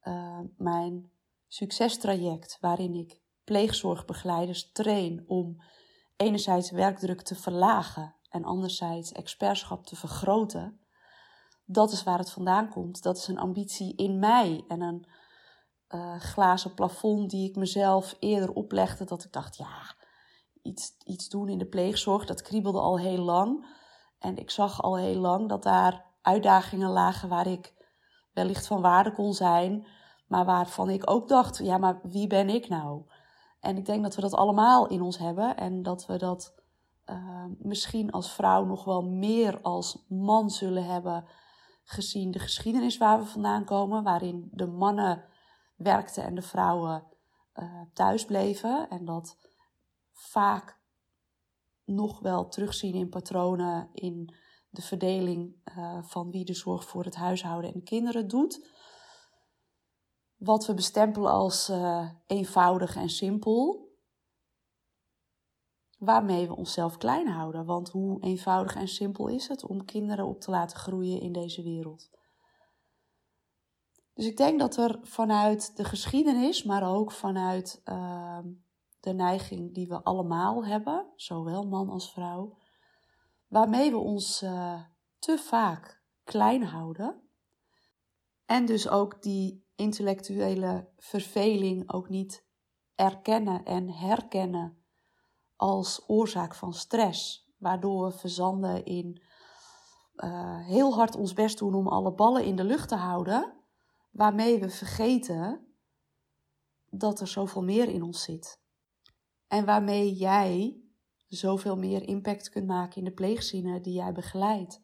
uh, 0.03 0.39
mijn 0.57 1.11
succestraject, 1.47 2.57
waarin 2.61 2.93
ik 2.93 3.21
pleegzorgbegeleiders 3.43 4.71
train 4.71 5.23
om 5.27 5.61
enerzijds 6.15 6.71
werkdruk 6.71 7.21
te 7.21 7.35
verlagen 7.35 8.15
en 8.29 8.43
anderzijds 8.43 9.11
expertschap 9.11 9.85
te 9.85 9.95
vergroten. 9.95 10.79
Dat 11.65 11.91
is 11.91 12.03
waar 12.03 12.17
het 12.17 12.31
vandaan 12.31 12.69
komt. 12.69 13.03
Dat 13.03 13.17
is 13.17 13.27
een 13.27 13.37
ambitie 13.37 13.95
in 13.95 14.19
mij 14.19 14.63
en 14.67 14.81
een 14.81 15.07
uh, 15.89 16.19
glazen 16.19 16.73
plafond 16.73 17.29
die 17.29 17.49
ik 17.49 17.55
mezelf 17.55 18.15
eerder 18.19 18.53
oplegde. 18.53 19.05
Dat 19.05 19.23
ik 19.23 19.31
dacht, 19.31 19.57
ja, 19.57 19.95
iets, 20.61 20.97
iets 21.03 21.29
doen 21.29 21.49
in 21.49 21.57
de 21.57 21.65
pleegzorg, 21.65 22.25
dat 22.25 22.41
kriebelde 22.41 22.79
al 22.79 22.99
heel 22.99 23.23
lang. 23.23 23.65
En 24.19 24.37
ik 24.37 24.51
zag 24.51 24.81
al 24.81 24.97
heel 24.97 25.19
lang 25.19 25.49
dat 25.49 25.63
daar 25.63 26.05
uitdagingen 26.21 26.89
lagen 26.89 27.29
waar 27.29 27.47
ik 27.47 27.73
wellicht 28.33 28.67
van 28.67 28.81
waarde 28.81 29.11
kon 29.11 29.33
zijn, 29.33 29.87
maar 30.27 30.45
waarvan 30.45 30.89
ik 30.89 31.09
ook 31.09 31.27
dacht: 31.27 31.57
ja, 31.57 31.77
maar 31.77 31.99
wie 32.03 32.27
ben 32.27 32.49
ik 32.49 32.69
nou? 32.69 33.01
En 33.59 33.77
ik 33.77 33.85
denk 33.85 34.03
dat 34.03 34.15
we 34.15 34.21
dat 34.21 34.33
allemaal 34.33 34.87
in 34.87 35.01
ons 35.01 35.17
hebben 35.17 35.57
en 35.57 35.83
dat 35.83 36.05
we 36.05 36.17
dat 36.17 36.53
uh, 37.05 37.45
misschien 37.59 38.11
als 38.11 38.31
vrouw 38.31 38.65
nog 38.65 38.83
wel 38.83 39.01
meer 39.01 39.61
als 39.61 40.05
man 40.07 40.49
zullen 40.49 40.85
hebben, 40.85 41.25
gezien 41.83 42.31
de 42.31 42.39
geschiedenis 42.39 42.97
waar 42.97 43.19
we 43.19 43.25
vandaan 43.25 43.65
komen, 43.65 44.03
waarin 44.03 44.49
de 44.51 44.67
mannen 44.67 45.25
werkten 45.75 46.23
en 46.23 46.35
de 46.35 46.41
vrouwen 46.41 47.03
uh, 47.55 47.81
thuis 47.93 48.25
bleven. 48.25 48.89
En 48.89 49.05
dat 49.05 49.37
vaak 50.11 50.79
nog 51.85 52.19
wel 52.19 52.47
terugzien 52.47 52.93
in 52.93 53.09
patronen 53.09 53.89
in 53.93 54.35
de 54.73 54.81
verdeling 54.81 55.55
uh, 55.77 56.03
van 56.03 56.31
wie 56.31 56.45
de 56.45 56.53
zorg 56.53 56.85
voor 56.85 57.03
het 57.03 57.15
huishouden 57.15 57.73
en 57.73 57.79
de 57.79 57.85
kinderen 57.85 58.27
doet. 58.27 58.67
Wat 60.35 60.65
we 60.65 60.73
bestempelen 60.73 61.31
als 61.31 61.69
uh, 61.69 62.09
eenvoudig 62.27 62.95
en 62.95 63.09
simpel. 63.09 63.91
Waarmee 65.97 66.47
we 66.47 66.55
onszelf 66.55 66.97
klein 66.97 67.27
houden. 67.27 67.65
Want 67.65 67.89
hoe 67.89 68.21
eenvoudig 68.23 68.75
en 68.75 68.87
simpel 68.87 69.27
is 69.27 69.47
het 69.47 69.63
om 69.63 69.85
kinderen 69.85 70.25
op 70.25 70.39
te 70.39 70.51
laten 70.51 70.77
groeien 70.77 71.21
in 71.21 71.31
deze 71.31 71.63
wereld? 71.63 72.09
Dus 74.13 74.25
ik 74.25 74.37
denk 74.37 74.59
dat 74.59 74.77
er 74.77 74.99
vanuit 75.01 75.77
de 75.77 75.83
geschiedenis, 75.83 76.63
maar 76.63 76.95
ook 76.95 77.11
vanuit 77.11 77.81
uh, 77.85 78.39
de 78.99 79.13
neiging 79.13 79.73
die 79.73 79.87
we 79.87 80.03
allemaal 80.03 80.65
hebben, 80.65 81.05
zowel 81.15 81.67
man 81.67 81.89
als 81.89 82.11
vrouw, 82.11 82.57
waarmee 83.53 83.91
we 83.91 83.97
ons 83.97 84.41
uh, 84.41 84.81
te 85.19 85.37
vaak 85.37 86.03
klein 86.23 86.63
houden. 86.63 87.21
En 88.45 88.65
dus 88.65 88.87
ook 88.87 89.21
die 89.21 89.65
intellectuele 89.75 90.89
verveling 90.97 91.91
ook 91.91 92.09
niet 92.09 92.45
erkennen 92.95 93.63
en 93.65 93.89
herkennen 93.89 94.83
als 95.55 96.03
oorzaak 96.07 96.55
van 96.55 96.73
stress, 96.73 97.51
waardoor 97.57 98.05
we 98.05 98.17
verzanden 98.17 98.85
in 98.85 99.23
uh, 100.15 100.65
heel 100.65 100.93
hard 100.93 101.15
ons 101.15 101.33
best 101.33 101.57
doen 101.57 101.73
om 101.73 101.87
alle 101.87 102.13
ballen 102.13 102.45
in 102.45 102.55
de 102.55 102.63
lucht 102.63 102.89
te 102.89 102.95
houden, 102.95 103.53
waarmee 104.11 104.59
we 104.59 104.69
vergeten 104.69 105.67
dat 106.89 107.19
er 107.19 107.27
zoveel 107.27 107.63
meer 107.63 107.87
in 107.89 108.03
ons 108.03 108.23
zit. 108.23 108.61
En 109.47 109.65
waarmee 109.65 110.13
jij 110.13 110.82
zoveel 111.35 111.77
meer 111.77 112.07
impact 112.07 112.49
kunt 112.49 112.67
maken 112.67 112.97
in 112.97 113.03
de 113.03 113.11
pleegzinnen 113.11 113.81
die 113.81 113.93
jij 113.93 114.11
begeleidt. 114.11 114.81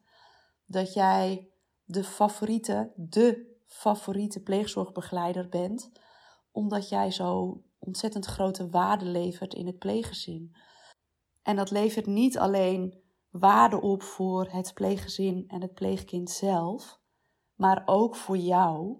Dat 0.66 0.92
jij 0.92 1.48
de 1.84 2.04
favoriete, 2.04 2.92
de 2.96 3.56
favoriete 3.66 4.42
pleegzorgbegeleider 4.42 5.48
bent, 5.48 5.92
omdat 6.50 6.88
jij 6.88 7.10
zo 7.10 7.62
ontzettend 7.78 8.26
grote 8.26 8.68
waarde 8.68 9.04
levert 9.04 9.54
in 9.54 9.66
het 9.66 9.78
pleeggezin. 9.78 10.54
En 11.42 11.56
dat 11.56 11.70
levert 11.70 12.06
niet 12.06 12.38
alleen 12.38 13.02
waarde 13.30 13.80
op 13.80 14.02
voor 14.02 14.46
het 14.50 14.74
pleeggezin 14.74 15.44
en 15.48 15.60
het 15.60 15.74
pleegkind 15.74 16.30
zelf, 16.30 17.00
maar 17.54 17.82
ook 17.86 18.16
voor 18.16 18.36
jou 18.36 18.98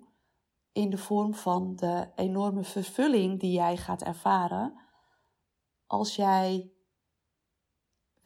in 0.73 0.91
de 0.91 0.99
vorm 0.99 1.35
van 1.35 1.77
de 1.77 2.09
enorme 2.15 2.65
vervulling 2.65 3.41
die 3.41 3.53
jij 3.53 3.77
gaat 3.77 4.03
ervaren 4.03 4.81
als 5.87 6.17
jij 6.17 6.73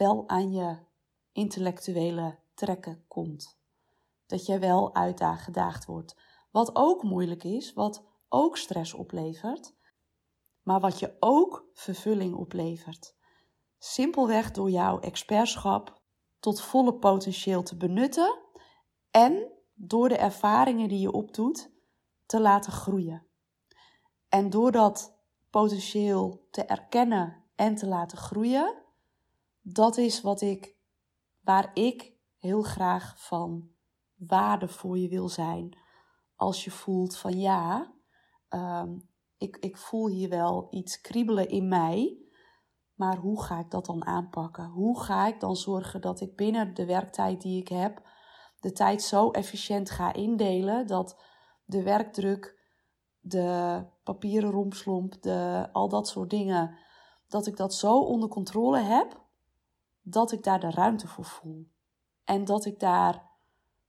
wel 0.04 0.28
aan 0.28 0.52
je 0.52 0.76
intellectuele 1.32 2.38
trekken 2.54 3.04
komt. 3.08 3.58
Dat 4.26 4.46
jij 4.46 4.61
wel 4.61 4.94
uitgedaagd 4.94 5.84
wordt. 5.84 6.16
Wat 6.50 6.70
ook 6.76 7.02
moeilijk 7.02 7.44
is, 7.44 7.73
wat 7.73 8.04
ook 8.28 8.56
stress 8.56 8.94
oplevert, 8.94 9.75
maar 10.62 10.80
wat 10.80 10.99
je 10.99 11.16
ook 11.20 11.68
vervulling 11.73 12.34
oplevert. 12.34 13.16
Simpelweg 13.78 14.50
door 14.50 14.70
jouw 14.70 15.00
expertschap 15.00 16.02
tot 16.38 16.61
volle 16.61 16.94
potentieel 16.94 17.62
te 17.62 17.76
benutten 17.76 18.38
en 19.11 19.52
door 19.75 20.08
de 20.08 20.16
ervaringen 20.16 20.88
die 20.88 21.00
je 21.00 21.12
opdoet 21.12 21.70
te 22.26 22.40
laten 22.40 22.73
groeien. 22.73 23.26
En 24.28 24.50
door 24.50 24.73
dat 24.73 25.18
potentieel 25.50 26.46
te 26.50 26.64
erkennen 26.64 27.44
en 27.54 27.75
te 27.75 27.87
laten 27.87 28.18
groeien, 28.18 28.84
dat 29.66 29.97
is 29.97 30.21
wat 30.21 30.40
ik, 30.40 30.76
waar 31.40 31.71
ik 31.75 32.12
heel 32.38 32.62
graag 32.62 33.26
van 33.26 33.68
waarde 34.14 34.68
voor 34.68 34.99
je 34.99 35.09
wil 35.09 35.28
zijn. 35.28 35.78
Als 36.37 36.64
je 36.64 36.71
voelt 36.71 37.16
van 37.16 37.38
ja, 37.38 37.94
um, 38.49 39.09
ik, 39.37 39.56
ik 39.56 39.76
voel 39.76 40.09
hier 40.09 40.28
wel 40.28 40.66
iets 40.71 41.00
kriebelen 41.00 41.49
in 41.49 41.68
mij. 41.68 42.18
Maar 42.94 43.16
hoe 43.16 43.42
ga 43.42 43.59
ik 43.59 43.71
dat 43.71 43.87
dan 43.87 44.04
aanpakken? 44.04 44.68
Hoe 44.68 45.00
ga 45.00 45.26
ik 45.26 45.40
dan 45.40 45.56
zorgen 45.56 46.00
dat 46.00 46.21
ik 46.21 46.37
binnen 46.37 46.75
de 46.75 46.87
werktijd 46.87 47.40
die 47.40 47.61
ik 47.61 47.68
heb, 47.68 48.02
de 48.61 48.73
tijd 48.73 49.02
zo 49.02 49.30
efficiënt 49.30 49.90
ga 49.90 50.12
indelen 50.12 50.87
dat 50.87 51.21
de 51.64 51.83
werkdruk, 51.83 52.62
de 53.21 53.83
papieren 54.02 54.50
rompslomp, 54.50 55.23
de, 55.23 55.68
al 55.73 55.88
dat 55.88 56.09
soort 56.09 56.30
dingen 56.30 56.78
dat 57.28 57.47
ik 57.47 57.56
dat 57.56 57.75
zo 57.75 57.99
onder 57.99 58.28
controle 58.28 58.80
heb 58.80 59.24
dat 60.04 60.32
ik 60.32 60.42
daar 60.42 60.61
de 60.61 60.70
ruimte 60.70 61.08
voor 61.08 61.25
voel. 61.25 61.68
En 62.25 62.44
dat 62.44 62.64
ik 62.64 62.80
daar 62.80 63.30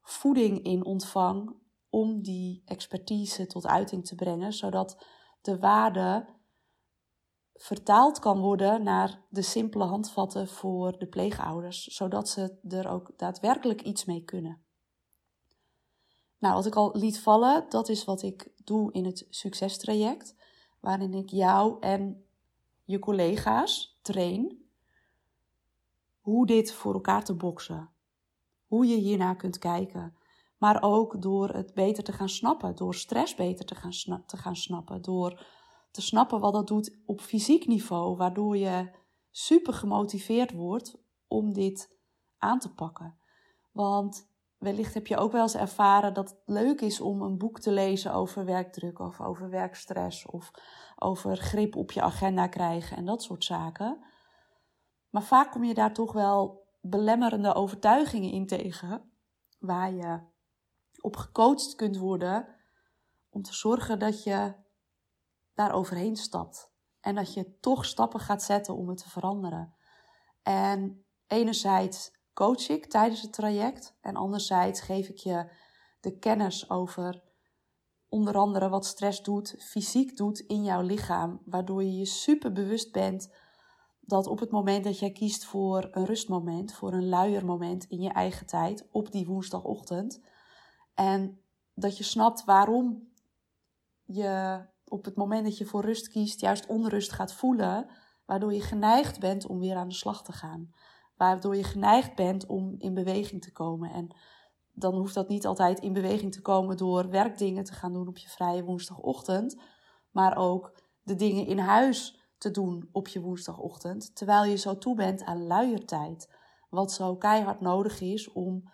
voeding 0.01 0.63
in 0.63 0.85
ontvang 0.85 1.55
om 1.89 2.21
die 2.21 2.61
expertise 2.65 3.47
tot 3.47 3.67
uiting 3.67 4.05
te 4.05 4.15
brengen, 4.15 4.53
zodat 4.53 5.05
de 5.41 5.59
waarde 5.59 6.25
vertaald 7.53 8.19
kan 8.19 8.39
worden 8.39 8.83
naar 8.83 9.21
de 9.29 9.41
simpele 9.41 9.83
handvatten 9.83 10.47
voor 10.47 10.97
de 10.97 11.07
pleegouders, 11.07 11.83
zodat 11.83 12.29
ze 12.29 12.57
er 12.69 12.87
ook 12.87 13.13
daadwerkelijk 13.17 13.81
iets 13.81 14.05
mee 14.05 14.23
kunnen. 14.23 14.63
Nou, 16.37 16.53
wat 16.53 16.65
ik 16.65 16.75
al 16.75 16.91
liet 16.93 17.19
vallen, 17.19 17.65
dat 17.69 17.89
is 17.89 18.05
wat 18.05 18.21
ik 18.21 18.51
doe 18.63 18.91
in 18.91 19.05
het 19.05 19.27
succestraject, 19.29 20.35
waarin 20.79 21.13
ik 21.13 21.29
jou 21.29 21.79
en 21.79 22.25
je 22.83 22.99
collega's 22.99 23.99
train 24.01 24.64
hoe 26.25 26.45
dit 26.45 26.73
voor 26.73 26.93
elkaar 26.93 27.23
te 27.23 27.33
boksen. 27.33 27.89
Hoe 28.65 28.85
je 28.85 28.95
hiernaar 28.95 29.35
kunt 29.35 29.57
kijken. 29.57 30.17
Maar 30.57 30.77
ook 30.81 31.21
door 31.21 31.49
het 31.49 31.73
beter 31.73 32.03
te 32.03 32.11
gaan 32.11 32.29
snappen, 32.29 32.75
door 32.75 32.95
stress 32.95 33.35
beter 33.35 33.65
te 33.65 33.75
gaan, 33.75 34.23
te 34.25 34.37
gaan 34.37 34.55
snappen, 34.55 35.01
door 35.01 35.45
te 35.91 36.01
snappen 36.01 36.39
wat 36.39 36.53
dat 36.53 36.67
doet 36.67 36.97
op 37.05 37.21
fysiek 37.21 37.67
niveau, 37.67 38.17
waardoor 38.17 38.57
je 38.57 38.89
super 39.31 39.73
gemotiveerd 39.73 40.51
wordt 40.51 40.97
om 41.27 41.53
dit 41.53 41.97
aan 42.37 42.59
te 42.59 42.73
pakken. 42.73 43.17
Want 43.71 44.29
wellicht 44.57 44.93
heb 44.93 45.07
je 45.07 45.17
ook 45.17 45.31
wel 45.31 45.41
eens 45.41 45.55
ervaren 45.55 46.13
dat 46.13 46.29
het 46.29 46.41
leuk 46.45 46.81
is 46.81 47.01
om 47.01 47.21
een 47.21 47.37
boek 47.37 47.59
te 47.59 47.71
lezen 47.71 48.13
over 48.13 48.45
werkdruk 48.45 48.99
of 48.99 49.21
over 49.21 49.49
werkstress 49.49 50.25
of 50.25 50.51
over 50.95 51.37
grip 51.37 51.75
op 51.75 51.91
je 51.91 52.01
agenda 52.01 52.47
krijgen 52.47 52.97
en 52.97 53.05
dat 53.05 53.23
soort 53.23 53.43
zaken. 53.43 54.13
Maar 55.15 55.23
vaak 55.23 55.51
kom 55.51 55.63
je 55.63 55.73
daar 55.73 55.93
toch 55.93 56.11
wel 56.13 56.67
belemmerende 56.81 57.53
overtuigingen 57.53 58.31
in 58.31 58.47
tegen, 58.47 59.11
waar 59.59 59.93
je 59.93 60.19
op 61.01 61.15
gecoacht 61.15 61.75
kunt 61.75 61.97
worden 61.97 62.47
om 63.29 63.41
te 63.41 63.53
zorgen 63.53 63.99
dat 63.99 64.23
je 64.23 64.53
daar 65.53 65.73
overheen 65.73 66.15
stapt. 66.15 66.71
En 66.99 67.15
dat 67.15 67.33
je 67.33 67.59
toch 67.59 67.85
stappen 67.85 68.19
gaat 68.19 68.43
zetten 68.43 68.75
om 68.75 68.89
het 68.89 68.97
te 68.97 69.09
veranderen. 69.09 69.75
En 70.43 71.05
enerzijds 71.27 72.11
coach 72.33 72.69
ik 72.69 72.85
tijdens 72.85 73.21
het 73.21 73.33
traject. 73.33 73.97
En 74.01 74.15
anderzijds 74.15 74.81
geef 74.81 75.07
ik 75.07 75.17
je 75.17 75.51
de 75.99 76.17
kennis 76.17 76.69
over 76.69 77.23
onder 78.07 78.37
andere 78.37 78.69
wat 78.69 78.85
stress 78.85 79.21
doet, 79.21 79.55
fysiek 79.59 80.17
doet 80.17 80.39
in 80.39 80.63
jouw 80.63 80.81
lichaam. 80.81 81.41
Waardoor 81.45 81.83
je 81.83 81.97
je 81.97 82.05
super 82.05 82.51
bewust 82.51 82.91
bent 82.91 83.29
dat 84.05 84.27
op 84.27 84.39
het 84.39 84.51
moment 84.51 84.83
dat 84.83 84.99
jij 84.99 85.11
kiest 85.11 85.45
voor 85.45 85.87
een 85.91 86.05
rustmoment, 86.05 86.73
voor 86.73 86.93
een 86.93 87.09
luier 87.09 87.45
moment 87.45 87.85
in 87.85 88.01
je 88.01 88.09
eigen 88.09 88.45
tijd 88.45 88.87
op 88.91 89.11
die 89.11 89.25
woensdagochtend. 89.25 90.21
En 90.93 91.39
dat 91.73 91.97
je 91.97 92.03
snapt 92.03 92.43
waarom 92.43 93.09
je 94.03 94.61
op 94.87 95.05
het 95.05 95.15
moment 95.15 95.43
dat 95.43 95.57
je 95.57 95.65
voor 95.65 95.85
rust 95.85 96.09
kiest, 96.09 96.41
juist 96.41 96.65
onrust 96.65 97.11
gaat 97.11 97.33
voelen, 97.33 97.89
waardoor 98.25 98.53
je 98.53 98.61
geneigd 98.61 99.19
bent 99.19 99.47
om 99.47 99.59
weer 99.59 99.75
aan 99.75 99.87
de 99.87 99.93
slag 99.93 100.23
te 100.23 100.31
gaan. 100.31 100.73
Waardoor 101.17 101.55
je 101.55 101.63
geneigd 101.63 102.15
bent 102.15 102.45
om 102.45 102.75
in 102.77 102.93
beweging 102.93 103.41
te 103.41 103.51
komen. 103.51 103.91
En 103.91 104.15
dan 104.73 104.95
hoeft 104.95 105.13
dat 105.13 105.29
niet 105.29 105.45
altijd 105.45 105.79
in 105.79 105.93
beweging 105.93 106.31
te 106.31 106.41
komen 106.41 106.77
door 106.77 107.09
werkdingen 107.09 107.63
te 107.63 107.73
gaan 107.73 107.93
doen 107.93 108.07
op 108.07 108.17
je 108.17 108.29
vrije 108.29 108.63
woensdagochtend, 108.63 109.61
maar 110.11 110.37
ook 110.37 110.79
de 111.03 111.15
dingen 111.15 111.45
in 111.45 111.57
huis 111.57 112.24
te 112.37 112.51
doen 112.51 112.89
op 112.91 113.07
je 113.07 113.21
woensdagochtend, 113.21 114.15
terwijl 114.15 114.43
je 114.43 114.55
zo 114.55 114.77
toe 114.77 114.95
bent 114.95 115.23
aan 115.23 115.47
luiertijd, 115.47 116.29
wat 116.69 116.91
zo 116.91 117.15
keihard 117.15 117.61
nodig 117.61 118.01
is 118.01 118.31
om 118.31 118.69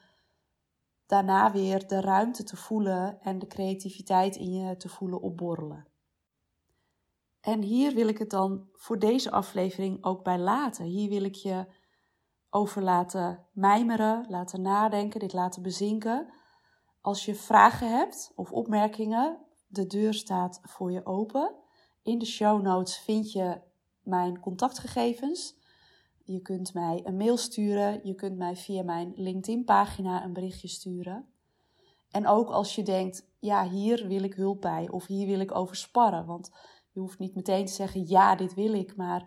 daarna 1.06 1.52
weer 1.52 1.88
de 1.88 2.02
ruimte 2.02 2.44
te 2.44 2.58
voelen 2.58 3.22
en 3.22 3.40
de 3.40 3.48
creativiteit 3.48 4.36
in 4.36 4.52
je 4.54 4.78
te 4.78 4.90
voelen 4.90 5.22
opborrelen. 5.22 5.88
En 7.42 7.62
hier 7.62 7.94
wil 7.94 8.08
ik 8.08 8.18
het 8.18 8.30
dan 8.30 8.70
voor 8.74 9.00
deze 9.00 9.32
aflevering 9.32 10.04
ook 10.04 10.24
bij 10.24 10.40
laten. 10.40 10.86
Hier 10.86 11.10
wil 11.10 11.24
ik 11.24 11.36
je 11.36 11.66
over 12.50 12.82
laten 12.82 13.48
mijmeren, 13.52 14.26
laten 14.30 14.62
nadenken, 14.62 15.20
dit 15.20 15.34
laten 15.34 15.62
bezinken. 15.62 16.34
Als 17.02 17.26
je 17.26 17.36
vragen 17.36 17.98
hebt 17.98 18.32
of 18.36 18.52
opmerkingen, 18.52 19.46
de 19.68 19.88
deur 19.88 20.14
staat 20.14 20.60
voor 20.64 20.92
je 20.92 21.06
open. 21.06 21.56
In 22.04 22.20
de 22.20 22.26
show 22.26 22.62
notes 22.62 22.98
vind 22.98 23.32
je 23.32 23.62
mijn 24.04 24.40
contactgegevens. 24.40 25.60
Je 26.24 26.42
kunt 26.42 26.74
mij 26.74 27.02
een 27.04 27.18
mail 27.18 27.38
sturen, 27.38 28.00
je 28.04 28.16
kunt 28.16 28.38
mij 28.38 28.56
via 28.56 28.84
mijn 28.84 29.12
LinkedIn-pagina 29.16 30.24
een 30.24 30.34
berichtje 30.34 30.68
sturen. 30.68 31.26
En 32.12 32.28
ook 32.28 32.50
als 32.50 32.76
je 32.76 32.84
denkt, 32.84 33.30
ja, 33.40 33.70
hier 33.70 34.08
wil 34.08 34.24
ik 34.24 34.34
hulp 34.34 34.62
bij 34.62 34.90
of 34.90 35.06
hier 35.06 35.28
wil 35.28 35.40
ik 35.40 35.56
over 35.56 35.76
sparren. 35.76 36.26
Want 36.26 36.52
je 36.92 37.00
hoeft 37.00 37.20
niet 37.20 37.36
meteen 37.36 37.66
te 37.66 37.74
zeggen, 37.74 38.08
ja, 38.08 38.36
dit 38.36 38.54
wil 38.54 38.74
ik. 38.74 38.96
Maar 38.96 39.22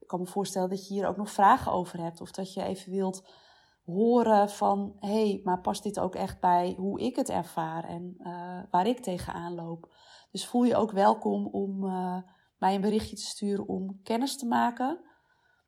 ik 0.00 0.06
kan 0.06 0.20
me 0.20 0.26
voorstellen 0.26 0.68
dat 0.68 0.88
je 0.88 0.94
hier 0.94 1.06
ook 1.06 1.16
nog 1.16 1.30
vragen 1.30 1.72
over 1.72 2.00
hebt. 2.00 2.20
Of 2.20 2.30
dat 2.30 2.54
je 2.54 2.62
even 2.62 2.92
wilt 2.92 3.28
horen 3.84 4.50
van, 4.50 4.96
hé, 4.98 5.08
hey, 5.08 5.40
maar 5.44 5.60
past 5.60 5.82
dit 5.82 6.00
ook 6.00 6.14
echt 6.14 6.40
bij 6.40 6.74
hoe 6.78 7.00
ik 7.00 7.16
het 7.16 7.28
ervaar 7.28 7.84
en 7.84 8.14
uh, 8.18 8.58
waar 8.70 8.86
ik 8.86 9.00
tegenaan 9.00 9.54
loop. 9.54 9.92
Dus 10.36 10.46
voel 10.46 10.64
je 10.64 10.76
ook 10.76 10.90
welkom 10.90 11.46
om 11.46 11.84
uh, 11.84 12.16
mij 12.58 12.74
een 12.74 12.80
berichtje 12.80 13.16
te 13.16 13.22
sturen 13.22 13.68
om 13.68 14.00
kennis 14.02 14.36
te 14.36 14.46
maken. 14.46 15.00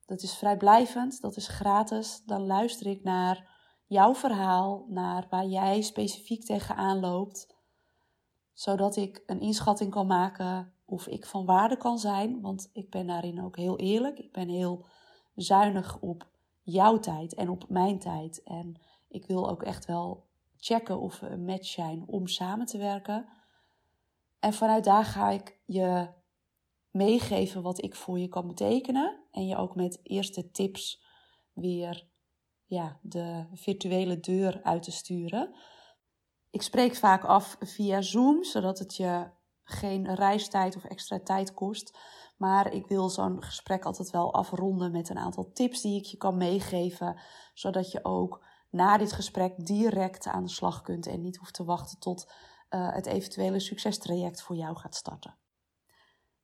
Dat 0.07 0.23
is 0.23 0.37
vrijblijvend, 0.37 1.21
dat 1.21 1.37
is 1.37 1.49
gratis. 1.49 2.23
Dan 2.25 2.47
luister 2.47 2.87
ik 2.87 3.03
naar 3.03 3.49
jouw 3.87 4.15
verhaal, 4.15 4.85
naar 4.89 5.27
waar 5.31 5.47
jij 5.47 5.83
specifiek 5.83 6.45
tegenaan 6.45 7.01
loopt. 7.01 7.55
Zodat 8.53 8.97
ik 8.97 9.23
een 9.27 9.41
inschatting 9.41 9.91
kan 9.91 10.07
maken 10.07 10.73
of 10.85 11.07
ik 11.07 11.27
van 11.27 11.45
waarde 11.45 11.77
kan 11.77 11.99
zijn. 11.99 12.41
Want 12.41 12.71
ik 12.73 12.91
ben 12.91 13.07
daarin 13.07 13.45
ook 13.45 13.57
heel 13.57 13.79
eerlijk. 13.79 14.19
Ik 14.19 14.33
ben 14.33 14.49
heel 14.49 14.87
zuinig 15.35 15.99
op 16.01 16.29
jouw 16.63 16.99
tijd 16.99 17.35
en 17.35 17.49
op 17.49 17.65
mijn 17.69 17.99
tijd. 17.99 18.43
En 18.43 18.81
ik 19.09 19.27
wil 19.27 19.51
ook 19.51 19.63
echt 19.63 19.87
wel 19.87 20.25
checken 20.57 21.01
of 21.01 21.21
we 21.21 21.29
een 21.29 21.45
match 21.45 21.69
zijn 21.69 22.05
om 22.07 22.27
samen 22.27 22.67
te 22.67 22.79
werken. 22.79 23.29
En 24.39 24.53
vanuit 24.53 24.85
daar 24.85 25.05
ga 25.05 25.31
ik 25.31 25.61
je 25.65 26.09
meegeven 26.91 27.63
wat 27.63 27.83
ik 27.83 27.95
voor 27.95 28.19
je 28.19 28.29
kan 28.29 28.47
betekenen. 28.47 29.25
En 29.31 29.47
je 29.47 29.57
ook 29.57 29.75
met 29.75 30.01
eerste 30.03 30.51
tips 30.51 31.03
weer 31.53 32.09
ja, 32.65 32.99
de 33.03 33.47
virtuele 33.53 34.21
deur 34.21 34.61
uit 34.63 34.83
te 34.83 34.91
sturen. 34.91 35.55
Ik 36.51 36.63
spreek 36.63 36.95
vaak 36.95 37.25
af 37.25 37.57
via 37.61 38.01
Zoom, 38.01 38.45
zodat 38.45 38.79
het 38.79 38.97
je 38.97 39.31
geen 39.65 40.15
reistijd 40.15 40.77
of 40.77 40.85
extra 40.85 41.21
tijd 41.21 41.55
kost. 41.55 41.99
Maar 42.37 42.73
ik 42.73 42.87
wil 42.87 43.09
zo'n 43.09 43.43
gesprek 43.43 43.85
altijd 43.85 44.11
wel 44.11 44.35
afronden 44.35 44.93
met 44.93 45.09
een 45.09 45.19
aantal 45.19 45.51
tips 45.53 45.81
die 45.81 45.99
ik 45.99 46.05
je 46.05 46.17
kan 46.17 46.37
meegeven. 46.37 47.21
Zodat 47.55 47.91
je 47.91 48.05
ook 48.05 48.45
na 48.71 48.99
dit 48.99 49.13
gesprek 49.13 49.67
direct 49.67 50.27
aan 50.27 50.45
de 50.45 50.51
slag 50.51 50.83
kunt 50.83 51.07
en 51.07 51.21
niet 51.21 51.37
hoeft 51.37 51.55
te 51.55 51.65
wachten 51.65 51.99
tot 51.99 52.33
uh, 52.71 52.93
het 52.93 53.07
eventuele 53.07 53.61
succestraject 53.61 54.43
voor 54.43 54.57
jou 54.57 54.77
gaat 54.77 54.95
starten. 54.95 55.37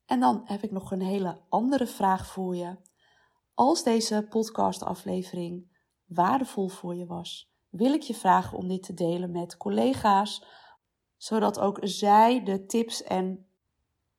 En 0.06 0.20
dan 0.20 0.42
heb 0.44 0.62
ik 0.62 0.70
nog 0.70 0.90
een 0.90 1.02
hele 1.02 1.40
andere 1.48 1.86
vraag 1.86 2.26
voor 2.26 2.56
je. 2.56 2.76
Als 3.54 3.82
deze 3.82 4.26
podcastaflevering 4.28 5.76
waardevol 6.04 6.68
voor 6.68 6.94
je 6.94 7.06
was, 7.06 7.52
wil 7.68 7.92
ik 7.92 8.02
je 8.02 8.14
vragen 8.14 8.58
om 8.58 8.68
dit 8.68 8.82
te 8.82 8.94
delen 8.94 9.30
met 9.30 9.56
collega's, 9.56 10.44
zodat 11.16 11.58
ook 11.58 11.78
zij 11.82 12.44
de 12.44 12.66
tips 12.66 13.02
en 13.02 13.46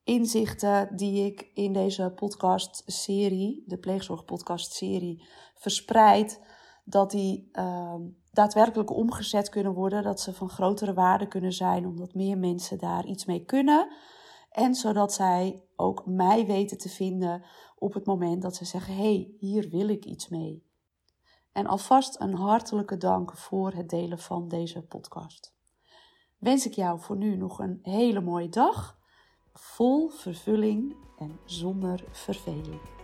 inzichten 0.03 0.95
die 0.95 1.25
ik 1.25 1.49
in 1.53 1.73
deze 1.73 2.11
podcast-serie, 2.15 3.63
de 3.65 3.77
pleegzorg-podcast-serie, 3.77 5.27
verspreid, 5.53 6.41
dat 6.85 7.11
die 7.11 7.49
uh, 7.53 7.95
daadwerkelijk 8.31 8.91
omgezet 8.91 9.49
kunnen 9.49 9.73
worden, 9.73 10.03
dat 10.03 10.19
ze 10.21 10.33
van 10.33 10.49
grotere 10.49 10.93
waarde 10.93 11.27
kunnen 11.27 11.53
zijn, 11.53 11.85
omdat 11.85 12.13
meer 12.13 12.37
mensen 12.37 12.77
daar 12.77 13.05
iets 13.05 13.25
mee 13.25 13.45
kunnen. 13.45 13.91
En 14.49 14.75
zodat 14.75 15.13
zij 15.13 15.63
ook 15.75 16.05
mij 16.05 16.45
weten 16.45 16.77
te 16.77 16.89
vinden 16.89 17.43
op 17.75 17.93
het 17.93 18.05
moment 18.05 18.41
dat 18.41 18.55
ze 18.55 18.65
zeggen: 18.65 18.95
hey, 18.95 19.33
hier 19.39 19.69
wil 19.69 19.87
ik 19.87 20.05
iets 20.05 20.27
mee. 20.27 20.63
En 21.51 21.65
alvast 21.65 22.19
een 22.19 22.35
hartelijke 22.35 22.97
dank 22.97 23.37
voor 23.37 23.71
het 23.71 23.89
delen 23.89 24.19
van 24.19 24.47
deze 24.47 24.81
podcast. 24.81 25.53
Wens 26.37 26.65
ik 26.65 26.73
jou 26.73 26.99
voor 26.99 27.17
nu 27.17 27.35
nog 27.35 27.59
een 27.59 27.79
hele 27.81 28.21
mooie 28.21 28.49
dag, 28.49 28.97
vol 29.53 30.09
vervulling 30.09 30.95
en 31.17 31.39
zonder 31.45 32.03
verveling. 32.11 32.94